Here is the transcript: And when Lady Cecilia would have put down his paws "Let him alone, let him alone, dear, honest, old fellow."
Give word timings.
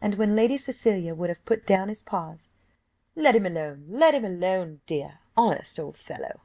And 0.00 0.16
when 0.16 0.34
Lady 0.34 0.56
Cecilia 0.56 1.14
would 1.14 1.28
have 1.28 1.44
put 1.44 1.64
down 1.64 1.90
his 1.90 2.02
paws 2.02 2.48
"Let 3.14 3.36
him 3.36 3.46
alone, 3.46 3.84
let 3.88 4.14
him 4.14 4.24
alone, 4.24 4.80
dear, 4.86 5.20
honest, 5.36 5.78
old 5.78 5.96
fellow." 5.96 6.40